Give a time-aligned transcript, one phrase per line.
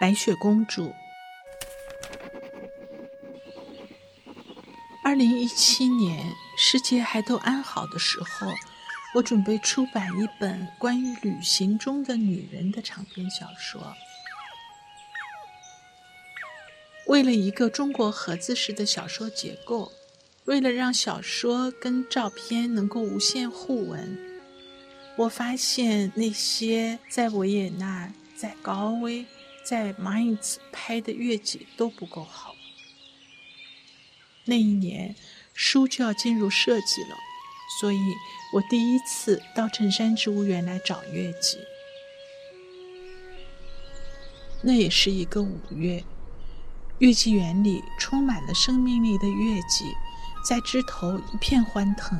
[0.00, 0.94] 白雪公主。
[5.04, 8.50] 二零一七年，世界还都安好的时候，
[9.14, 13.94] 我准备出版一本关于旅行中的女人的长篇小说。
[17.06, 19.92] 为了一个中国盒子式的小说结构，
[20.46, 24.18] 为了让小说跟照片能够无限互文，
[25.16, 29.26] 我发现那些在维也纳、在高威、
[29.64, 32.54] 在 Mainz 拍的月季都不够好。
[34.46, 35.14] 那一年，
[35.54, 37.16] 书就要进入设计了，
[37.80, 37.98] 所以
[38.54, 41.58] 我第一次到镇山植物园来找月季。
[44.62, 46.02] 那也是一个五月。
[46.98, 49.94] 月季园里充满了生命力的月季，
[50.44, 52.18] 在枝头一片欢腾。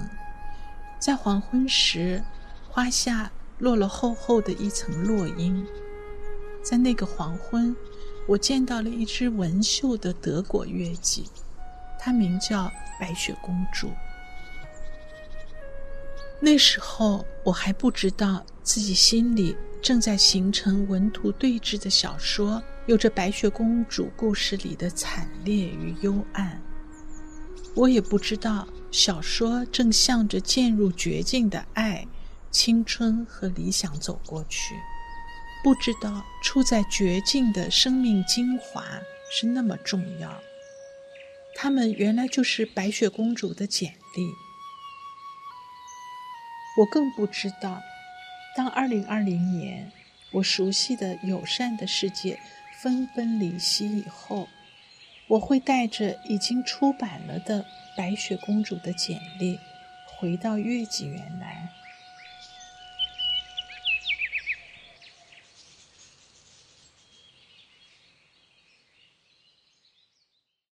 [0.98, 2.22] 在黄昏时，
[2.68, 5.66] 花下落了厚厚的一层落英。
[6.62, 7.74] 在那个黄昏，
[8.26, 11.24] 我见到了一只纹绣的德国月季，
[11.98, 13.90] 它名叫白雪公主。
[16.40, 22.62] 那时候我还不知道自己心里正在形成文图对峙的小说。
[22.86, 26.60] 有着白雪公主故事里的惨烈与幽暗，
[27.74, 32.04] 我也不知道小说正向着渐入绝境的爱、
[32.50, 34.74] 青春和理想走过去，
[35.62, 38.84] 不知道处在绝境的生命精华
[39.30, 40.40] 是那么重要。
[41.54, 44.32] 他们原来就是白雪公主的简历。
[46.78, 47.80] 我更不知道，
[48.56, 49.90] 当二零二零年
[50.32, 52.38] 我熟悉的友善的世界。
[52.82, 54.48] 纷纷离析以后，
[55.28, 57.62] 我会带着已经出版了的
[57.94, 59.58] 《白雪公主》的简历，
[60.06, 61.59] 回到月季园来。